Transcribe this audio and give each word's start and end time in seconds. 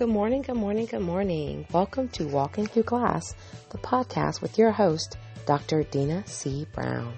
Good 0.00 0.08
morning, 0.08 0.40
good 0.40 0.56
morning, 0.56 0.86
good 0.86 1.02
morning. 1.02 1.66
Welcome 1.72 2.08
to 2.16 2.26
Walking 2.26 2.66
Through 2.66 2.84
Glass, 2.84 3.34
the 3.68 3.76
podcast 3.76 4.40
with 4.40 4.56
your 4.56 4.70
host, 4.70 5.18
Dr. 5.44 5.82
Dina 5.82 6.26
C. 6.26 6.66
Brown. 6.72 7.12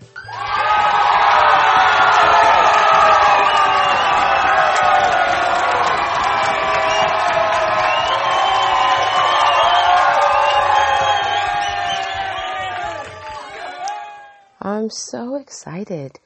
I'm 14.60 14.90
so 14.90 15.36
excited 15.36 16.18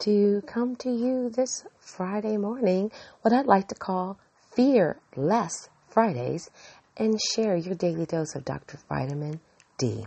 to 0.00 0.42
come 0.46 0.76
to 0.76 0.90
you 0.90 1.30
this 1.30 1.64
Friday 1.80 2.36
morning, 2.36 2.92
what 3.22 3.32
I'd 3.32 3.46
like 3.46 3.68
to 3.68 3.74
call 3.74 4.18
Fear 4.50 4.98
Less 5.16 5.70
Fridays, 5.92 6.50
and 6.96 7.20
share 7.34 7.56
your 7.56 7.74
daily 7.74 8.06
dose 8.06 8.34
of 8.34 8.44
Dr. 8.44 8.78
Vitamin 8.88 9.40
D. 9.78 10.06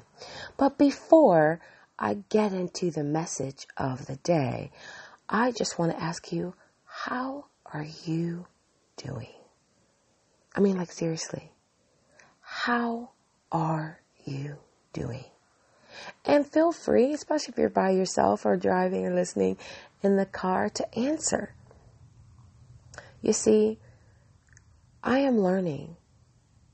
But 0.57 0.77
before 0.77 1.59
I 1.97 2.17
get 2.29 2.53
into 2.53 2.91
the 2.91 3.03
message 3.03 3.67
of 3.77 4.05
the 4.05 4.17
day, 4.17 4.71
I 5.29 5.51
just 5.51 5.79
want 5.79 5.91
to 5.91 6.03
ask 6.03 6.31
you, 6.31 6.53
how 6.85 7.45
are 7.73 7.87
you 8.05 8.45
doing? 8.97 9.33
I 10.55 10.59
mean, 10.59 10.77
like, 10.77 10.91
seriously, 10.91 11.51
how 12.41 13.11
are 13.51 13.99
you 14.25 14.57
doing? 14.93 15.25
And 16.25 16.45
feel 16.45 16.71
free, 16.71 17.13
especially 17.13 17.53
if 17.53 17.57
you're 17.57 17.69
by 17.69 17.91
yourself 17.91 18.45
or 18.45 18.57
driving 18.57 19.05
or 19.05 19.13
listening 19.13 19.57
in 20.03 20.17
the 20.17 20.25
car, 20.25 20.69
to 20.69 20.97
answer. 20.97 21.53
You 23.21 23.33
see, 23.33 23.79
I 25.07 25.19
am 25.19 25.37
learning 25.39 25.97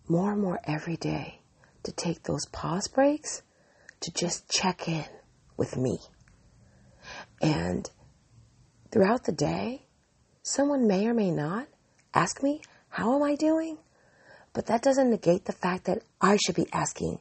more 0.08 0.32
and 0.32 0.42
more 0.42 0.62
every 0.64 0.96
day 0.96 1.42
to 1.84 1.92
take 1.92 2.24
those 2.24 2.46
pause 2.46 2.88
breaks 2.88 3.42
to 4.00 4.14
just 4.14 4.50
check 4.50 4.88
in 4.88 5.04
with 5.58 5.76
me. 5.76 6.00
And 7.42 7.90
throughout 8.90 9.26
the 9.26 9.34
day, 9.34 9.86
someone 10.44 10.88
may 10.88 11.08
or 11.08 11.14
may 11.14 11.30
not 11.30 11.68
ask 12.14 12.42
me, 12.42 12.62
How 12.88 13.18
am 13.18 13.22
I 13.22 13.36
doing? 13.36 13.78
But 14.54 14.68
that 14.68 14.82
doesn't 14.82 15.10
negate 15.10 15.44
the 15.44 15.52
fact 15.52 15.84
that 15.86 16.02
I 16.22 16.38
should 16.38 16.56
be 16.56 16.68
asking 16.72 17.20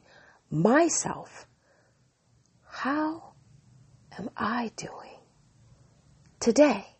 myself, 0.49 1.45
How 2.67 3.33
am 4.17 4.29
I 4.37 4.71
doing 4.77 5.19
today? 6.39 6.90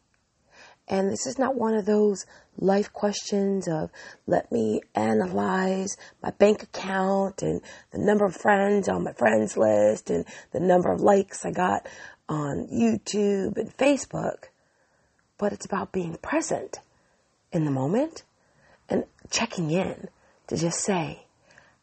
And 0.91 1.09
this 1.09 1.25
is 1.25 1.39
not 1.39 1.55
one 1.55 1.73
of 1.73 1.85
those 1.85 2.25
life 2.57 2.91
questions 2.91 3.65
of 3.65 3.89
let 4.27 4.51
me 4.51 4.81
analyze 4.93 5.95
my 6.21 6.31
bank 6.31 6.63
account 6.63 7.41
and 7.41 7.61
the 7.91 7.97
number 7.97 8.25
of 8.25 8.35
friends 8.35 8.89
on 8.89 9.05
my 9.05 9.13
friends 9.13 9.55
list 9.55 10.09
and 10.09 10.25
the 10.51 10.59
number 10.59 10.91
of 10.91 10.99
likes 10.99 11.45
I 11.45 11.51
got 11.51 11.87
on 12.27 12.67
YouTube 12.67 13.57
and 13.57 13.75
Facebook. 13.77 14.49
But 15.37 15.53
it's 15.53 15.65
about 15.65 15.93
being 15.93 16.17
present 16.17 16.79
in 17.53 17.63
the 17.63 17.71
moment 17.71 18.23
and 18.89 19.05
checking 19.29 19.71
in 19.71 20.09
to 20.47 20.57
just 20.57 20.81
say, 20.81 21.23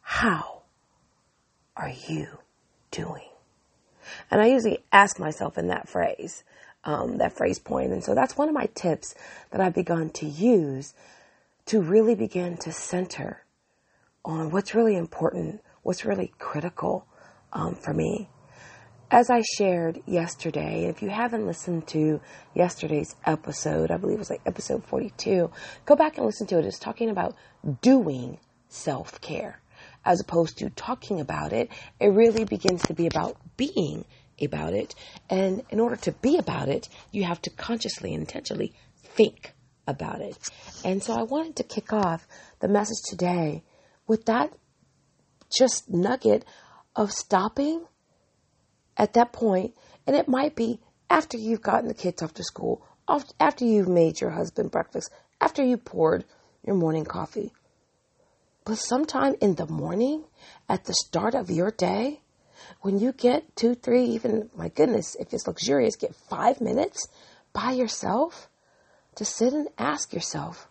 how 0.01 0.61
are 1.75 1.91
you 2.07 2.27
doing? 2.91 3.23
And 4.29 4.39
I 4.39 4.47
usually 4.47 4.83
ask 4.91 5.19
myself 5.19 5.57
in 5.57 5.67
that 5.69 5.89
phrase, 5.89 6.43
um, 6.83 7.17
that 7.17 7.35
phrase 7.35 7.59
point. 7.59 7.91
And 7.91 8.03
so 8.03 8.15
that's 8.15 8.37
one 8.37 8.47
of 8.47 8.53
my 8.53 8.67
tips 8.73 9.15
that 9.51 9.61
I've 9.61 9.75
begun 9.75 10.09
to 10.11 10.25
use 10.25 10.93
to 11.67 11.81
really 11.81 12.15
begin 12.15 12.57
to 12.57 12.71
center 12.71 13.43
on 14.25 14.51
what's 14.51 14.73
really 14.73 14.95
important, 14.95 15.61
what's 15.83 16.05
really 16.05 16.31
critical 16.39 17.05
um, 17.53 17.75
for 17.75 17.93
me. 17.93 18.29
As 19.11 19.29
I 19.29 19.41
shared 19.41 20.01
yesterday, 20.05 20.85
if 20.85 21.01
you 21.01 21.09
haven't 21.09 21.47
listened 21.47 21.87
to 21.87 22.21
yesterday's 22.53 23.15
episode, 23.25 23.89
I 23.89 23.97
believe 23.97 24.17
it 24.17 24.19
was 24.19 24.29
like 24.29 24.41
episode 24.45 24.83
42, 24.85 25.49
go 25.85 25.95
back 25.95 26.17
and 26.17 26.25
listen 26.25 26.45
to 26.47 26.59
it. 26.59 26.65
It's 26.65 26.77
talking 26.77 27.09
about 27.09 27.35
doing 27.81 28.39
self 28.67 29.19
care 29.19 29.61
as 30.05 30.21
opposed 30.21 30.57
to 30.59 30.69
talking 30.71 31.19
about 31.19 31.53
it. 31.53 31.69
It 31.99 32.07
really 32.07 32.45
begins 32.45 32.83
to 32.83 32.93
be 32.93 33.07
about 33.07 33.37
being 33.57 34.05
about 34.45 34.73
it. 34.73 34.95
And 35.29 35.63
in 35.69 35.79
order 35.79 35.95
to 35.97 36.11
be 36.11 36.37
about 36.37 36.69
it, 36.69 36.89
you 37.11 37.23
have 37.23 37.41
to 37.43 37.49
consciously 37.49 38.13
and 38.13 38.21
intentionally 38.21 38.73
think 38.95 39.53
about 39.87 40.21
it. 40.21 40.37
And 40.83 41.03
so 41.03 41.13
I 41.13 41.23
wanted 41.23 41.55
to 41.57 41.63
kick 41.63 41.91
off 41.93 42.27
the 42.59 42.67
message 42.67 43.01
today 43.07 43.63
with 44.07 44.25
that 44.25 44.53
just 45.49 45.89
nugget 45.89 46.45
of 46.95 47.11
stopping 47.11 47.85
at 48.97 49.13
that 49.13 49.31
point, 49.31 49.73
and 50.05 50.15
it 50.15 50.27
might 50.27 50.55
be 50.55 50.79
after 51.09 51.37
you've 51.37 51.61
gotten 51.61 51.87
the 51.87 51.93
kids 51.93 52.21
off 52.21 52.33
to 52.35 52.43
school, 52.43 52.85
after 53.39 53.65
you've 53.65 53.87
made 53.87 54.21
your 54.21 54.29
husband 54.29 54.69
breakfast, 54.69 55.09
after 55.41 55.63
you 55.63 55.77
poured 55.77 56.25
your 56.65 56.75
morning 56.75 57.05
coffee. 57.05 57.51
But 58.65 58.77
sometime 58.77 59.35
in 59.41 59.55
the 59.55 59.65
morning, 59.65 60.25
at 60.67 60.85
the 60.85 60.93
start 60.93 61.33
of 61.33 61.49
your 61.49 61.71
day, 61.71 62.21
when 62.81 62.99
you 62.99 63.11
get 63.11 63.55
two, 63.55 63.75
three, 63.75 64.05
even, 64.05 64.49
my 64.55 64.69
goodness, 64.69 65.15
if 65.19 65.33
it's 65.33 65.47
luxurious, 65.47 65.95
get 65.95 66.15
five 66.15 66.61
minutes 66.61 67.07
by 67.53 67.71
yourself 67.71 68.49
to 69.15 69.25
sit 69.25 69.53
and 69.53 69.67
ask 69.77 70.13
yourself, 70.13 70.67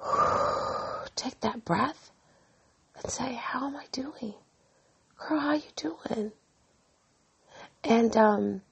take 1.16 1.40
that 1.40 1.64
breath 1.64 2.10
and 2.96 3.10
say, 3.10 3.34
how 3.34 3.68
am 3.68 3.76
I 3.76 3.86
doing? 3.92 4.34
Girl, 5.18 5.40
how 5.40 5.48
are 5.48 5.56
you 5.56 5.62
doing? 5.76 6.32
And, 7.84 8.16
um, 8.16 8.62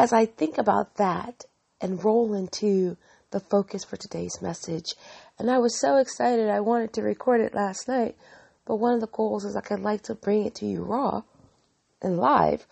as 0.00 0.14
I 0.14 0.24
think 0.24 0.56
about 0.56 0.96
that 0.96 1.44
and 1.78 2.02
roll 2.02 2.32
into 2.32 2.96
the 3.32 3.40
focus 3.40 3.84
for 3.84 3.98
today's 3.98 4.40
message, 4.40 4.94
and 5.38 5.50
I 5.50 5.58
was 5.58 5.78
so 5.78 5.98
excited 5.98 6.48
I 6.48 6.60
wanted 6.60 6.94
to 6.94 7.02
record 7.02 7.42
it 7.42 7.54
last 7.54 7.86
night 7.86 8.16
but 8.70 8.76
one 8.76 8.94
of 8.94 9.00
the 9.00 9.08
goals 9.08 9.44
is 9.44 9.56
like, 9.56 9.72
I'd 9.72 9.80
like 9.80 10.02
to 10.02 10.14
bring 10.14 10.46
it 10.46 10.54
to 10.56 10.64
you 10.64 10.84
raw 10.84 11.22
and 12.00 12.18
live. 12.18 12.64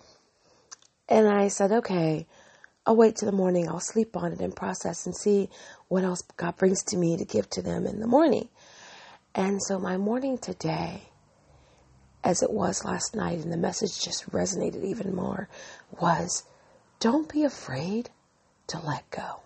And 1.09 1.27
I 1.27 1.49
said, 1.49 1.73
okay, 1.73 2.29
I'll 2.87 2.95
wait 2.95 3.17
till 3.17 3.29
the 3.29 3.37
morning. 3.37 3.69
I'll 3.69 3.81
sleep 3.81 4.17
on 4.17 4.33
it 4.33 4.39
and 4.39 4.55
process 4.55 5.07
and 5.07 5.17
see 5.17 5.49
what 5.89 6.05
else 6.05 6.23
God 6.37 6.57
brings 6.57 6.85
to 6.85 6.97
me 6.97 7.17
to 7.17 7.25
give 7.25 7.51
to 7.51 7.63
them 7.63 7.85
in 7.85 7.99
the 7.99 8.07
morning. 8.07 8.49
And 9.35 9.61
so 9.61 9.81
my 9.81 9.97
morning 9.97 10.39
today, 10.39 11.09
as 12.23 12.45
it 12.45 12.53
was 12.53 12.85
last 12.85 13.17
night, 13.17 13.41
and 13.41 13.53
the 13.53 13.57
message 13.57 14.01
just 14.01 14.31
resonated 14.31 14.85
even 14.85 15.17
more, 15.17 15.49
was 16.01 16.45
don't 17.01 17.29
be 17.29 17.43
afraid 17.43 18.11
to 18.69 18.79
let 18.79 19.11
go. 19.11 19.41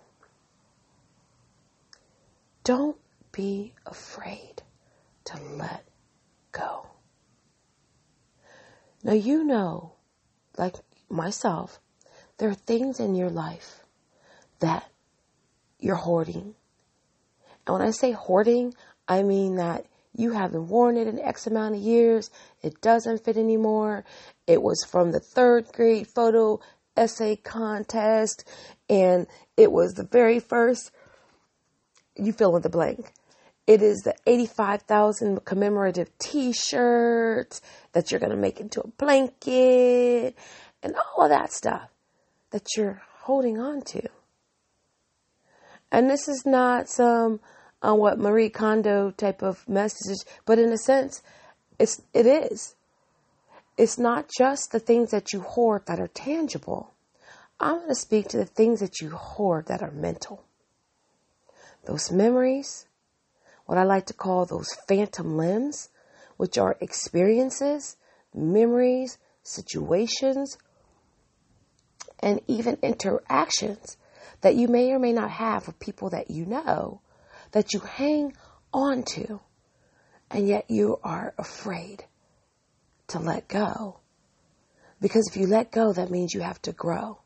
Don't 2.63 2.97
be 3.31 3.73
afraid 3.87 4.61
to 5.25 5.39
let 5.57 5.83
go. 6.53 6.87
Now, 9.03 9.13
you 9.13 9.43
know, 9.43 9.91
like 10.57 10.75
myself, 11.09 11.81
there 12.37 12.49
are 12.49 12.55
things 12.55 13.01
in 13.01 13.15
your 13.15 13.29
life 13.29 13.81
that 14.59 14.89
you're 15.79 15.95
hoarding. 15.95 16.55
And 17.67 17.73
when 17.73 17.81
I 17.81 17.91
say 17.91 18.11
hoarding, 18.11 18.73
I 19.07 19.23
mean 19.23 19.55
that 19.57 19.85
you 20.15 20.31
haven't 20.31 20.69
worn 20.69 20.95
it 20.95 21.07
in 21.07 21.19
X 21.19 21.47
amount 21.47 21.75
of 21.75 21.81
years. 21.81 22.29
It 22.61 22.79
doesn't 22.81 23.25
fit 23.25 23.35
anymore. 23.35 24.05
It 24.47 24.61
was 24.61 24.85
from 24.89 25.11
the 25.11 25.19
third 25.19 25.67
grade 25.73 26.07
photo 26.07 26.61
essay 26.95 27.35
contest, 27.35 28.47
and 28.89 29.27
it 29.57 29.71
was 29.71 29.93
the 29.93 30.05
very 30.05 30.39
first. 30.39 30.91
You 32.15 32.31
fill 32.31 32.55
in 32.55 32.61
the 32.61 32.69
blank. 32.69 33.11
It 33.65 33.81
is 33.81 34.01
the 34.01 34.15
85,000 34.27 35.45
commemorative 35.45 36.09
t-shirts 36.17 37.61
that 37.93 38.11
you're 38.11 38.19
going 38.19 38.31
to 38.31 38.37
make 38.37 38.59
into 38.59 38.81
a 38.81 38.87
blanket 38.87 40.35
and 40.81 40.95
all 40.95 41.23
of 41.23 41.29
that 41.29 41.53
stuff 41.53 41.89
that 42.51 42.67
you're 42.75 43.01
holding 43.21 43.59
on 43.59 43.81
to. 43.81 44.09
And 45.91 46.09
this 46.09 46.27
is 46.27 46.43
not 46.45 46.89
some 46.89 47.39
uh, 47.81 47.93
what 47.93 48.19
Marie 48.19 48.49
Kondo 48.49 49.11
type 49.11 49.41
of 49.41 49.67
message, 49.67 50.17
but 50.45 50.59
in 50.59 50.71
a 50.71 50.77
sense, 50.77 51.21
it's 51.79 52.01
it 52.13 52.25
is. 52.25 52.75
It's 53.77 53.97
not 53.97 54.29
just 54.35 54.71
the 54.71 54.79
things 54.79 55.11
that 55.11 55.33
you 55.33 55.41
hoard 55.41 55.85
that 55.87 55.99
are 55.99 56.07
tangible. 56.07 56.93
I'm 57.59 57.77
going 57.77 57.89
to 57.89 57.95
speak 57.95 58.27
to 58.29 58.37
the 58.37 58.45
things 58.45 58.79
that 58.79 59.01
you 59.01 59.11
hoard 59.11 59.67
that 59.67 59.81
are 59.81 59.91
mental. 59.91 60.43
Those 61.85 62.11
memories, 62.11 62.85
what 63.65 63.77
I 63.77 63.83
like 63.83 64.05
to 64.07 64.13
call 64.13 64.45
those 64.45 64.73
phantom 64.87 65.37
limbs, 65.37 65.89
which 66.37 66.57
are 66.57 66.77
experiences, 66.81 67.95
memories, 68.33 69.17
situations, 69.43 70.57
and 72.19 72.41
even 72.47 72.77
interactions 72.81 73.97
that 74.41 74.55
you 74.55 74.67
may 74.67 74.91
or 74.91 74.99
may 74.99 75.13
not 75.13 75.29
have 75.31 75.67
with 75.67 75.79
people 75.79 76.09
that 76.09 76.29
you 76.29 76.45
know 76.45 77.01
that 77.53 77.73
you 77.73 77.79
hang 77.79 78.35
on 78.73 79.03
to, 79.03 79.39
and 80.29 80.47
yet 80.47 80.65
you 80.69 80.99
are 81.03 81.33
afraid 81.37 82.05
to 83.07 83.19
let 83.19 83.47
go. 83.47 83.99
Because 84.99 85.27
if 85.29 85.37
you 85.37 85.47
let 85.47 85.71
go, 85.71 85.93
that 85.93 86.09
means 86.09 86.33
you 86.33 86.41
have 86.41 86.61
to 86.63 86.71
grow. 86.71 87.19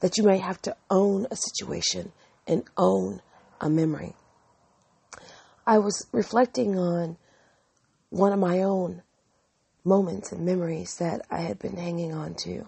That 0.00 0.18
you 0.18 0.24
may 0.24 0.38
have 0.38 0.60
to 0.62 0.76
own 0.90 1.26
a 1.30 1.36
situation 1.36 2.12
and 2.46 2.64
own 2.76 3.22
a 3.60 3.70
memory. 3.70 4.14
I 5.66 5.78
was 5.78 6.06
reflecting 6.12 6.78
on 6.78 7.16
one 8.10 8.32
of 8.32 8.38
my 8.38 8.62
own 8.62 9.02
moments 9.84 10.32
and 10.32 10.44
memories 10.44 10.96
that 10.96 11.22
I 11.30 11.38
had 11.40 11.58
been 11.58 11.76
hanging 11.76 12.12
on 12.12 12.34
to 12.44 12.66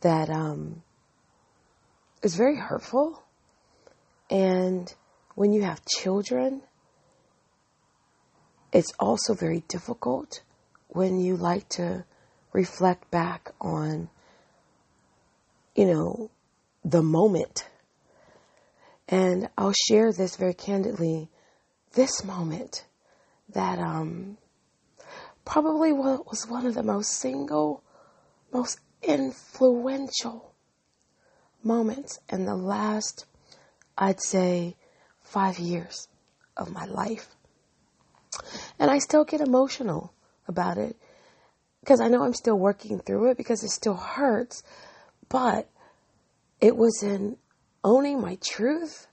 that 0.00 0.30
um, 0.30 0.82
is 2.22 2.34
very 2.34 2.56
hurtful. 2.56 3.22
And 4.30 4.92
when 5.34 5.52
you 5.52 5.62
have 5.62 5.84
children, 5.84 6.62
it's 8.72 8.92
also 8.98 9.34
very 9.34 9.62
difficult 9.68 10.42
when 10.88 11.18
you 11.18 11.36
like 11.36 11.68
to 11.70 12.04
reflect 12.52 13.10
back 13.10 13.52
on, 13.60 14.08
you 15.74 15.86
know, 15.86 16.30
the 16.84 17.02
moment. 17.02 17.68
And 19.08 19.48
I'll 19.58 19.74
share 19.88 20.12
this 20.12 20.36
very 20.36 20.54
candidly. 20.54 21.28
This 21.94 22.24
moment 22.24 22.84
that 23.48 23.78
um, 23.78 24.36
probably 25.44 25.92
was 25.92 26.46
one 26.48 26.66
of 26.66 26.74
the 26.74 26.82
most 26.82 27.12
single, 27.12 27.82
most 28.52 28.80
influential 29.02 30.54
moments 31.62 32.18
in 32.28 32.46
the 32.46 32.56
last, 32.56 33.26
I'd 33.96 34.20
say, 34.20 34.76
five 35.22 35.58
years 35.58 36.08
of 36.56 36.72
my 36.72 36.84
life. 36.84 37.28
And 38.78 38.90
I 38.90 38.98
still 38.98 39.24
get 39.24 39.40
emotional 39.40 40.12
about 40.48 40.78
it 40.78 40.96
because 41.80 42.00
I 42.00 42.08
know 42.08 42.24
I'm 42.24 42.34
still 42.34 42.58
working 42.58 42.98
through 42.98 43.30
it 43.30 43.36
because 43.36 43.62
it 43.62 43.70
still 43.70 43.96
hurts. 43.96 44.62
But 45.28 45.68
it 46.60 46.76
was 46.76 47.02
in 47.02 47.36
owning 47.82 48.20
my 48.20 48.36
truth 48.42 49.06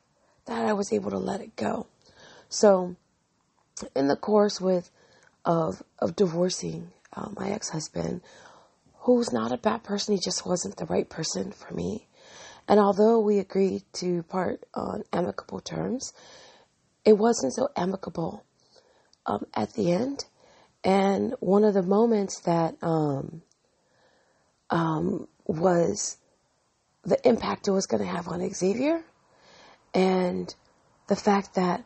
that 0.45 0.65
I 0.65 0.73
was 0.73 0.91
able 0.91 1.11
to 1.11 1.17
let 1.17 1.41
it 1.41 1.55
go. 1.55 1.87
So, 2.51 2.97
in 3.95 4.09
the 4.09 4.17
course 4.17 4.59
with 4.59 4.91
of 5.45 5.81
of 5.99 6.17
divorcing 6.17 6.91
uh, 7.13 7.29
my 7.33 7.49
ex 7.49 7.69
husband, 7.69 8.21
who's 8.99 9.31
not 9.31 9.53
a 9.53 9.57
bad 9.57 9.83
person, 9.83 10.13
he 10.13 10.21
just 10.23 10.45
wasn't 10.45 10.75
the 10.75 10.85
right 10.85 11.09
person 11.09 11.53
for 11.53 11.73
me. 11.73 12.09
And 12.67 12.77
although 12.77 13.21
we 13.21 13.39
agreed 13.39 13.83
to 13.93 14.23
part 14.23 14.65
on 14.73 15.03
amicable 15.13 15.61
terms, 15.61 16.11
it 17.05 17.17
wasn't 17.17 17.53
so 17.53 17.69
amicable 17.75 18.43
um, 19.25 19.45
at 19.53 19.73
the 19.73 19.93
end. 19.93 20.25
And 20.83 21.35
one 21.39 21.63
of 21.63 21.73
the 21.73 21.83
moments 21.83 22.41
that 22.41 22.75
um, 22.81 23.43
um, 24.69 25.29
was 25.45 26.17
the 27.03 27.17
impact 27.25 27.69
it 27.69 27.71
was 27.71 27.87
going 27.87 28.03
to 28.03 28.09
have 28.09 28.27
on 28.27 28.47
Xavier, 28.53 29.03
and 29.93 30.53
the 31.07 31.15
fact 31.15 31.55
that 31.55 31.85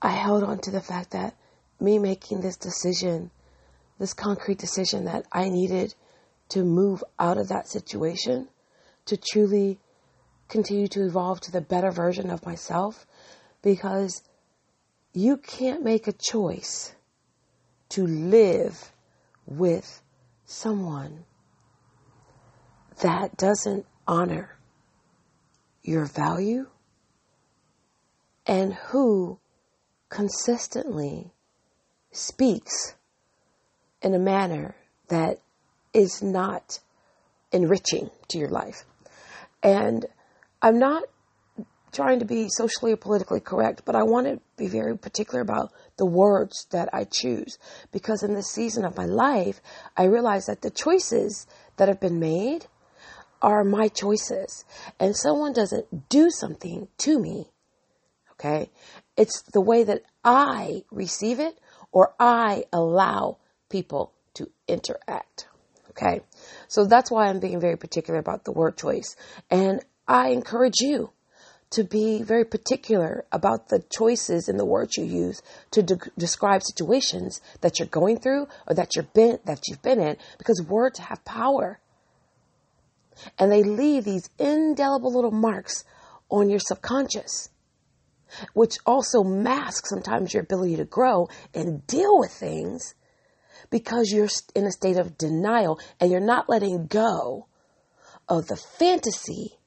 I 0.00 0.10
held 0.10 0.42
on 0.42 0.58
to 0.60 0.70
the 0.70 0.80
fact 0.80 1.10
that 1.12 1.34
me 1.80 1.98
making 1.98 2.40
this 2.40 2.56
decision, 2.56 3.30
this 3.98 4.14
concrete 4.14 4.58
decision 4.58 5.04
that 5.04 5.26
I 5.32 5.48
needed 5.48 5.94
to 6.50 6.64
move 6.64 7.02
out 7.18 7.38
of 7.38 7.48
that 7.48 7.68
situation, 7.68 8.48
to 9.06 9.16
truly 9.16 9.78
continue 10.48 10.88
to 10.88 11.04
evolve 11.04 11.40
to 11.40 11.52
the 11.52 11.60
better 11.60 11.90
version 11.90 12.30
of 12.30 12.44
myself 12.46 13.06
because 13.62 14.22
you 15.12 15.36
can't 15.36 15.82
make 15.82 16.06
a 16.06 16.12
choice 16.12 16.94
to 17.88 18.06
live 18.06 18.92
with 19.46 20.02
someone 20.44 21.24
that 23.00 23.36
doesn't 23.36 23.86
honor 24.06 24.56
your 25.82 26.04
value 26.04 26.66
and 28.46 28.74
who 28.74 29.38
consistently 30.08 31.32
speaks 32.12 32.94
in 34.02 34.14
a 34.14 34.18
manner 34.18 34.74
that 35.08 35.40
is 35.92 36.22
not 36.22 36.80
enriching 37.52 38.10
to 38.28 38.38
your 38.38 38.48
life. 38.48 38.84
And 39.62 40.06
I'm 40.62 40.78
not 40.78 41.04
trying 41.92 42.18
to 42.18 42.24
be 42.24 42.48
socially 42.48 42.92
or 42.92 42.96
politically 42.96 43.40
correct, 43.40 43.82
but 43.84 43.94
I 43.94 44.02
want 44.02 44.26
to 44.26 44.40
be 44.56 44.68
very 44.68 44.96
particular 44.98 45.40
about 45.40 45.72
the 45.96 46.06
words 46.06 46.66
that 46.70 46.90
I 46.92 47.04
choose 47.04 47.58
because 47.90 48.22
in 48.22 48.34
this 48.34 48.50
season 48.50 48.84
of 48.84 48.96
my 48.96 49.06
life, 49.06 49.60
I 49.96 50.04
realize 50.04 50.46
that 50.46 50.60
the 50.60 50.70
choices 50.70 51.46
that 51.78 51.88
have 51.88 52.00
been 52.00 52.20
made 52.20 52.66
are 53.40 53.64
my 53.64 53.88
choices. 53.88 54.64
And 55.00 55.16
someone 55.16 55.52
doesn't 55.52 56.08
do 56.08 56.30
something 56.30 56.88
to 56.98 57.18
me, 57.18 57.50
okay? 58.32 58.70
It's 59.16 59.42
the 59.52 59.60
way 59.60 59.84
that 59.84 60.02
I 60.24 60.82
receive 60.90 61.40
it 61.40 61.58
or 61.92 62.14
I 62.18 62.64
allow 62.72 63.38
people 63.70 64.12
to 64.34 64.50
interact. 64.68 65.48
Okay. 65.90 66.20
So 66.68 66.84
that's 66.84 67.10
why 67.10 67.28
I'm 67.28 67.40
being 67.40 67.60
very 67.60 67.76
particular 67.76 68.20
about 68.20 68.44
the 68.44 68.52
word 68.52 68.76
choice. 68.76 69.16
And 69.50 69.82
I 70.06 70.28
encourage 70.28 70.80
you 70.80 71.10
to 71.70 71.84
be 71.84 72.22
very 72.22 72.44
particular 72.44 73.24
about 73.32 73.68
the 73.68 73.82
choices 73.90 74.48
in 74.48 74.56
the 74.56 74.64
words 74.64 74.96
you 74.96 75.04
use 75.04 75.42
to 75.72 75.82
de- 75.82 75.98
describe 76.16 76.62
situations 76.62 77.40
that 77.60 77.78
you're 77.78 77.88
going 77.88 78.18
through 78.18 78.46
or 78.68 78.74
that 78.74 78.94
you've 78.94 79.12
been 79.12 79.38
that 79.44 79.60
you've 79.66 79.82
been 79.82 80.00
in 80.00 80.16
because 80.38 80.62
words 80.68 80.98
have 80.98 81.24
power. 81.24 81.80
And 83.38 83.50
they 83.50 83.62
leave 83.62 84.04
these 84.04 84.28
indelible 84.38 85.12
little 85.12 85.30
marks 85.30 85.84
on 86.28 86.50
your 86.50 86.60
subconscious, 86.60 87.48
which 88.54 88.76
also 88.84 89.22
masks 89.22 89.90
sometimes 89.90 90.34
your 90.34 90.42
ability 90.42 90.76
to 90.76 90.84
grow 90.84 91.28
and 91.54 91.86
deal 91.86 92.18
with 92.18 92.32
things 92.32 92.94
because 93.70 94.10
you're 94.10 94.28
in 94.54 94.66
a 94.66 94.72
state 94.72 94.98
of 94.98 95.18
denial 95.18 95.78
and 96.00 96.10
you're 96.10 96.20
not 96.20 96.48
letting 96.48 96.86
go 96.86 97.46
of 98.28 98.46
the 98.46 98.56
fantasy 98.78 99.58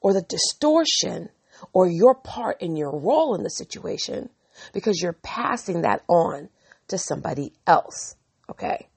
or 0.00 0.12
the 0.12 0.22
distortion 0.22 1.28
or 1.72 1.88
your 1.88 2.14
part 2.14 2.60
in 2.60 2.76
your 2.76 2.98
role 2.98 3.34
in 3.34 3.42
the 3.42 3.50
situation 3.50 4.30
because 4.72 5.00
you're 5.00 5.12
passing 5.12 5.82
that 5.82 6.02
on 6.08 6.48
to 6.88 6.98
somebody 6.98 7.52
else. 7.66 8.16
Okay. 8.50 8.88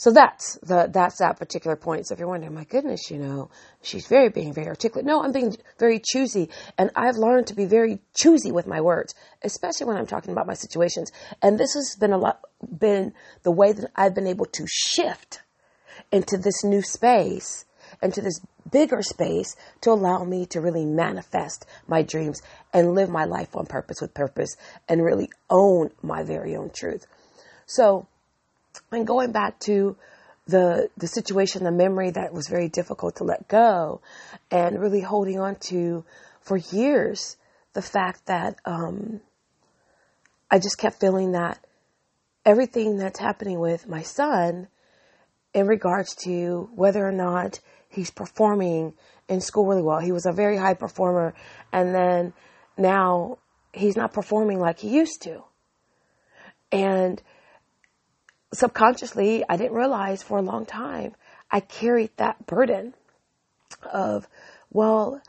So 0.00 0.10
that's 0.10 0.58
the 0.62 0.88
that's 0.90 1.18
that 1.18 1.38
particular 1.38 1.76
point. 1.76 2.06
So 2.06 2.14
if 2.14 2.20
you're 2.20 2.26
wondering, 2.26 2.54
my 2.54 2.64
goodness, 2.64 3.10
you 3.10 3.18
know, 3.18 3.50
she's 3.82 4.06
very 4.06 4.30
being 4.30 4.54
very 4.54 4.66
articulate. 4.66 5.04
No, 5.04 5.22
I'm 5.22 5.30
being 5.30 5.54
very 5.78 6.00
choosy, 6.02 6.48
and 6.78 6.90
I've 6.96 7.16
learned 7.16 7.48
to 7.48 7.54
be 7.54 7.66
very 7.66 7.98
choosy 8.14 8.50
with 8.50 8.66
my 8.66 8.80
words, 8.80 9.14
especially 9.44 9.88
when 9.88 9.98
I'm 9.98 10.06
talking 10.06 10.32
about 10.32 10.46
my 10.46 10.54
situations. 10.54 11.12
And 11.42 11.60
this 11.60 11.74
has 11.74 11.96
been 12.00 12.14
a 12.14 12.16
lot 12.16 12.40
been 12.78 13.12
the 13.42 13.50
way 13.50 13.72
that 13.72 13.90
I've 13.94 14.14
been 14.14 14.26
able 14.26 14.46
to 14.46 14.64
shift 14.66 15.42
into 16.10 16.38
this 16.38 16.64
new 16.64 16.80
space, 16.80 17.66
into 18.02 18.22
this 18.22 18.40
bigger 18.72 19.02
space 19.02 19.54
to 19.82 19.90
allow 19.90 20.24
me 20.24 20.46
to 20.46 20.62
really 20.62 20.86
manifest 20.86 21.66
my 21.86 22.00
dreams 22.00 22.40
and 22.72 22.94
live 22.94 23.10
my 23.10 23.26
life 23.26 23.54
on 23.54 23.66
purpose 23.66 24.00
with 24.00 24.14
purpose 24.14 24.56
and 24.88 25.04
really 25.04 25.28
own 25.50 25.90
my 26.00 26.22
very 26.22 26.56
own 26.56 26.70
truth. 26.74 27.04
So 27.66 28.08
and 28.92 29.06
going 29.06 29.32
back 29.32 29.58
to 29.60 29.96
the 30.46 30.90
the 30.96 31.06
situation, 31.06 31.64
the 31.64 31.70
memory 31.70 32.10
that 32.10 32.32
was 32.32 32.48
very 32.48 32.68
difficult 32.68 33.16
to 33.16 33.24
let 33.24 33.48
go, 33.48 34.00
and 34.50 34.80
really 34.80 35.00
holding 35.00 35.38
on 35.38 35.56
to 35.68 36.04
for 36.40 36.56
years, 36.56 37.36
the 37.72 37.82
fact 37.82 38.26
that 38.26 38.56
um, 38.64 39.20
I 40.50 40.58
just 40.58 40.78
kept 40.78 41.00
feeling 41.00 41.32
that 41.32 41.64
everything 42.44 42.96
that's 42.96 43.18
happening 43.18 43.60
with 43.60 43.88
my 43.88 44.02
son, 44.02 44.68
in 45.54 45.66
regards 45.66 46.14
to 46.24 46.68
whether 46.74 47.06
or 47.06 47.12
not 47.12 47.60
he's 47.88 48.10
performing 48.10 48.94
in 49.28 49.40
school 49.40 49.66
really 49.66 49.82
well, 49.82 50.00
he 50.00 50.12
was 50.12 50.26
a 50.26 50.32
very 50.32 50.56
high 50.56 50.74
performer, 50.74 51.34
and 51.72 51.94
then 51.94 52.32
now 52.76 53.38
he's 53.72 53.96
not 53.96 54.12
performing 54.12 54.58
like 54.58 54.80
he 54.80 54.88
used 54.88 55.22
to, 55.22 55.42
and 56.72 57.22
subconsciously, 58.52 59.44
I 59.48 59.56
didn't 59.56 59.76
realize 59.76 60.22
for 60.22 60.38
a 60.38 60.42
long 60.42 60.66
time, 60.66 61.14
I 61.50 61.60
carried 61.60 62.10
that 62.16 62.46
burden 62.46 62.94
of, 63.92 64.28
well, 64.70 65.20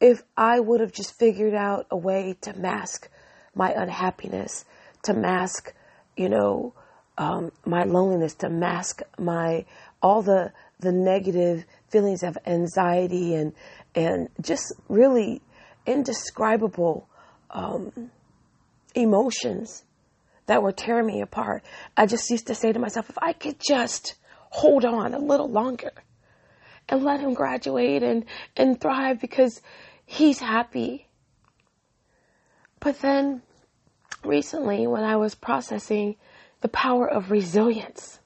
if 0.00 0.22
I 0.36 0.60
would 0.60 0.80
have 0.80 0.92
just 0.92 1.18
figured 1.18 1.54
out 1.54 1.86
a 1.90 1.96
way 1.96 2.36
to 2.42 2.52
mask 2.54 3.08
my 3.54 3.72
unhappiness, 3.72 4.64
to 5.02 5.14
mask, 5.14 5.74
you 6.16 6.28
know, 6.28 6.74
um, 7.18 7.52
my 7.66 7.84
loneliness, 7.84 8.34
to 8.36 8.48
mask 8.48 9.02
my 9.18 9.66
all 10.02 10.22
the 10.22 10.52
the 10.78 10.92
negative 10.92 11.66
feelings 11.88 12.22
of 12.22 12.38
anxiety 12.46 13.34
and 13.34 13.52
and 13.94 14.28
just 14.40 14.72
really 14.88 15.42
indescribable 15.84 17.06
um, 17.50 18.10
emotions 18.94 19.84
that 20.50 20.64
were 20.64 20.72
tearing 20.72 21.06
me 21.06 21.20
apart. 21.20 21.62
I 21.96 22.06
just 22.06 22.28
used 22.28 22.48
to 22.48 22.56
say 22.56 22.72
to 22.72 22.78
myself, 22.80 23.08
if 23.08 23.16
I 23.22 23.32
could 23.32 23.60
just 23.60 24.16
hold 24.32 24.84
on 24.84 25.14
a 25.14 25.18
little 25.20 25.48
longer 25.48 25.92
and 26.88 27.04
let 27.04 27.20
him 27.20 27.34
graduate 27.34 28.02
and, 28.02 28.24
and 28.56 28.80
thrive 28.80 29.20
because 29.20 29.62
he's 30.04 30.40
happy. 30.40 31.06
But 32.80 33.00
then 33.00 33.42
recently, 34.24 34.88
when 34.88 35.04
I 35.04 35.14
was 35.18 35.36
processing 35.36 36.16
the 36.62 36.68
power 36.68 37.08
of 37.08 37.30
resilience, 37.30 38.18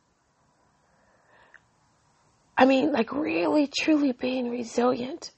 I 2.56 2.64
mean, 2.64 2.90
like 2.90 3.12
really, 3.12 3.66
truly 3.66 4.12
being 4.12 4.50
resilient, 4.50 5.30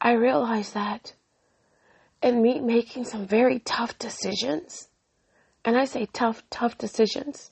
I 0.00 0.12
realized 0.12 0.72
that 0.72 1.12
and 2.22 2.40
me 2.40 2.60
making 2.60 3.04
some 3.04 3.26
very 3.26 3.58
tough 3.58 3.98
decisions, 3.98 4.88
and 5.68 5.76
I 5.76 5.84
say 5.84 6.06
tough, 6.06 6.42
tough 6.48 6.78
decisions 6.78 7.50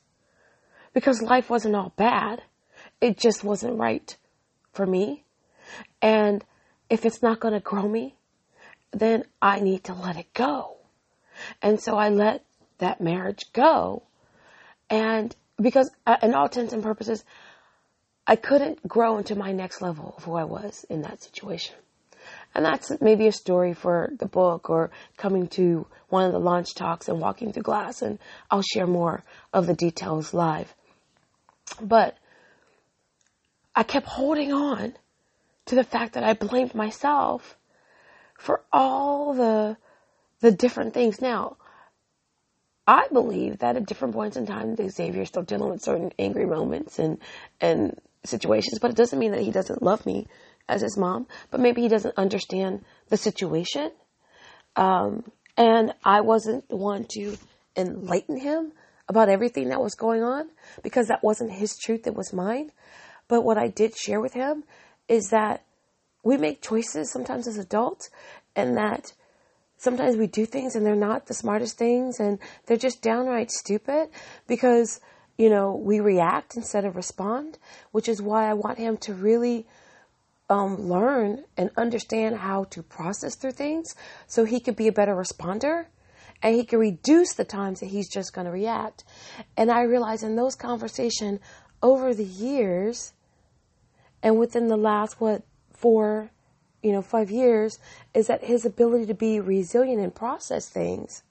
because 0.95 1.21
life 1.21 1.51
wasn't 1.51 1.77
all 1.77 1.93
bad. 1.97 2.41
It 2.99 3.19
just 3.19 3.45
wasn't 3.45 3.79
right 3.79 4.17
for 4.73 4.87
me. 4.87 5.25
And 6.01 6.43
if 6.89 7.05
it's 7.05 7.21
not 7.21 7.41
going 7.41 7.53
to 7.53 7.61
grow 7.61 7.87
me, 7.87 8.15
then 8.91 9.25
I 9.43 9.61
need 9.61 9.85
to 9.85 9.93
let 9.93 10.17
it 10.17 10.33
go. 10.33 10.79
And 11.61 11.79
so 11.79 11.99
I 11.99 12.09
let 12.09 12.43
that 12.79 13.03
marriage 13.03 13.53
go. 13.53 14.05
And 14.89 15.37
because, 15.61 15.91
uh, 16.07 16.17
in 16.23 16.33
all 16.33 16.47
intents 16.47 16.73
and 16.73 16.83
purposes, 16.83 17.23
I 18.27 18.37
couldn't 18.37 18.89
grow 18.89 19.19
into 19.19 19.35
my 19.37 19.53
next 19.53 19.83
level 19.83 20.15
of 20.17 20.25
who 20.25 20.37
I 20.37 20.45
was 20.45 20.87
in 20.89 21.03
that 21.03 21.23
situation. 21.23 21.77
And 22.57 22.65
that's 22.65 22.91
maybe 23.03 23.27
a 23.27 23.33
story 23.33 23.75
for 23.75 24.11
the 24.19 24.25
book 24.25 24.71
or 24.71 24.91
coming 25.19 25.47
to 25.49 25.87
one 26.09 26.25
of 26.25 26.33
the 26.33 26.39
launch 26.41 26.75
talks 26.75 27.07
and 27.07 27.21
walking 27.21 27.53
through 27.53 27.65
glass. 27.65 28.01
And 28.01 28.19
I'll 28.51 28.63
share 28.63 28.87
more 28.87 29.23
of 29.53 29.67
the 29.67 29.75
details 29.75 30.33
live. 30.33 30.75
But 31.83 32.17
I 33.75 33.83
kept 33.83 34.07
holding 34.07 34.55
on 34.55 34.95
to 35.67 35.75
the 35.75 35.85
fact 35.85 36.15
that 36.15 36.25
I 36.25 36.33
blamed 36.33 36.75
myself 36.75 37.59
for 38.39 38.63
all 38.73 39.35
the 39.35 39.77
the 40.41 40.51
different 40.51 40.95
things. 40.95 41.21
Now, 41.21 41.59
I 42.87 43.09
believe 43.13 43.59
that 43.59 43.77
at 43.77 43.85
different 43.85 44.15
points 44.15 44.39
in 44.39 44.47
time, 44.47 44.77
Xavier 44.77 45.23
is 45.23 45.29
still 45.29 45.43
dealing 45.43 45.69
with 45.69 45.83
certain 45.83 46.11
angry 46.19 46.47
moments 46.47 46.99
and 46.99 47.19
and 47.61 48.01
situations, 48.25 48.79
but 48.81 48.91
it 48.93 48.97
doesn't 48.97 49.19
mean 49.19 49.33
that 49.33 49.43
he 49.43 49.51
doesn't 49.51 49.83
love 49.83 50.07
me 50.07 50.27
as 50.69 50.83
his 50.83 50.97
mom. 50.97 51.27
But 51.51 51.61
maybe 51.61 51.83
he 51.83 51.89
doesn't 51.89 52.17
understand 52.17 52.85
the 53.09 53.17
situation, 53.17 53.91
um, 54.75 55.25
and 55.57 55.95
I 56.05 56.21
wasn't 56.21 56.69
the 56.69 56.77
one 56.77 57.05
to 57.11 57.37
enlighten 57.77 58.39
him 58.39 58.73
about 59.09 59.29
everything 59.29 59.69
that 59.69 59.81
was 59.81 59.95
going 59.95 60.23
on 60.23 60.51
because 60.83 61.09
that 61.09 61.23
wasn't 61.23 61.53
his 61.53 61.77
truth; 61.77 62.07
it 62.07 62.15
was 62.15 62.33
mine. 62.33 62.73
But 63.29 63.43
what 63.43 63.59
I 63.59 63.69
did 63.69 63.97
share 63.97 64.21
with 64.21 64.35
him 64.35 64.65
is 65.09 65.31
that 65.31 65.65
we 66.23 66.37
make 66.37 66.61
choices 66.61 67.11
sometimes 67.11 67.47
as 67.47 67.57
adults 67.57 68.11
and 68.55 68.77
that 68.77 69.13
sometimes 69.79 70.17
we 70.17 70.27
do 70.27 70.47
things 70.47 70.75
and 70.75 70.85
they're 70.85 70.97
not 70.97 71.27
the 71.27 71.35
smartest 71.35 71.79
things 71.79 72.19
and 72.19 72.39
they're 72.67 72.77
just 72.77 73.03
downright 73.03 73.51
stupid 73.51 74.09
because, 74.47 75.01
you 75.39 75.51
know, 75.51 75.77
we 75.77 76.01
react 76.01 76.57
instead 76.57 76.85
of 76.85 76.97
respond, 76.97 77.59
which 77.93 78.09
is 78.09 78.21
why 78.21 78.49
I 78.49 78.55
want 78.55 78.79
him 78.79 78.97
to 78.99 79.15
really 79.15 79.67
um, 80.49 80.77
learn 80.89 81.45
and 81.57 81.71
understand 81.77 82.37
how 82.37 82.65
to 82.65 82.83
process 82.83 83.35
through 83.37 83.53
things 83.53 83.95
so 84.27 84.45
he 84.45 84.61
could 84.61 84.77
be 84.77 84.89
a 84.89 84.93
better 84.93 85.15
responder 85.15 85.87
and 86.43 86.55
he 86.55 86.65
can 86.65 86.79
reduce 86.79 87.35
the 87.35 87.45
times 87.45 87.81
that 87.81 87.87
he's 87.87 88.09
just 88.09 88.33
going 88.33 88.45
to 88.45 88.51
react. 88.51 89.05
And 89.57 89.71
I 89.71 89.83
realize 89.83 90.23
in 90.23 90.37
those 90.37 90.55
conversations 90.55 91.41
over 91.83 92.15
the 92.15 92.25
years, 92.25 93.13
and 94.23 94.39
within 94.39 94.69
the 94.69 94.77
last, 94.77 95.21
what, 95.21 95.43
four, 95.73 96.31
you 96.83 96.93
know, 96.93 97.03
five 97.03 97.31
years, 97.31 97.79
is 98.15 98.27
that 98.27 98.45
his 98.45 98.65
ability 98.65 99.07
to 99.07 99.15
be 99.15 99.41
resilient 99.41 100.01
and 100.01 100.15
process 100.15 100.69
things 100.69 101.23